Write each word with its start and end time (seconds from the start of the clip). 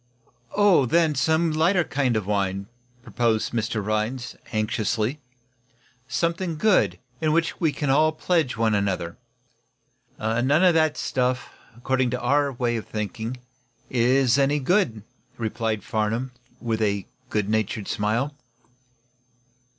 "Oh, 0.55 0.87
then, 0.87 1.13
some 1.13 1.51
lighter 1.51 1.83
kind 1.83 2.17
of 2.17 2.25
wine," 2.25 2.65
proposed 3.03 3.51
Mr. 3.53 3.85
Rhinds, 3.85 4.35
anxiously. 4.51 5.19
"Something 6.07 6.57
good, 6.57 6.97
in 7.21 7.31
which 7.33 7.59
we 7.61 7.71
can 7.71 7.91
all 7.91 8.11
pledge 8.11 8.57
one 8.57 8.73
another." 8.73 9.17
"None 10.17 10.49
of 10.49 10.73
that 10.73 10.97
stuff, 10.97 11.51
according 11.77 12.09
to 12.09 12.19
our 12.19 12.51
way 12.51 12.77
of 12.77 12.87
thinking, 12.87 13.37
is 13.91 14.39
any 14.39 14.57
good," 14.57 15.03
replied 15.37 15.83
Farnum, 15.83 16.31
with 16.59 16.81
a 16.81 17.05
good 17.29 17.47
natured 17.47 17.87
smile. 17.87 18.33